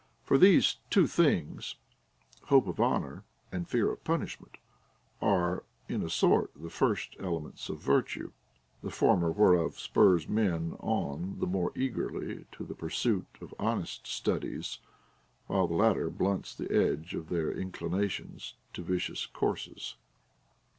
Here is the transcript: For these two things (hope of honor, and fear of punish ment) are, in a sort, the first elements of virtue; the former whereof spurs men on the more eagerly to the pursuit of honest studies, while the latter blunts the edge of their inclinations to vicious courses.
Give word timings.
For 0.23 0.39
these 0.39 0.77
two 0.89 1.05
things 1.05 1.75
(hope 2.45 2.65
of 2.65 2.79
honor, 2.79 3.23
and 3.51 3.67
fear 3.69 3.91
of 3.91 4.03
punish 4.03 4.41
ment) 4.41 4.57
are, 5.21 5.63
in 5.87 6.01
a 6.01 6.09
sort, 6.09 6.49
the 6.59 6.71
first 6.71 7.15
elements 7.19 7.69
of 7.69 7.77
virtue; 7.83 8.31
the 8.81 8.89
former 8.89 9.31
whereof 9.31 9.77
spurs 9.77 10.27
men 10.27 10.75
on 10.79 11.37
the 11.37 11.45
more 11.45 11.71
eagerly 11.75 12.45
to 12.53 12.65
the 12.65 12.73
pursuit 12.73 13.27
of 13.41 13.53
honest 13.59 14.07
studies, 14.07 14.79
while 15.45 15.67
the 15.67 15.75
latter 15.75 16.09
blunts 16.09 16.55
the 16.55 16.71
edge 16.71 17.13
of 17.13 17.29
their 17.29 17.51
inclinations 17.51 18.55
to 18.73 18.81
vicious 18.81 19.27
courses. 19.27 19.97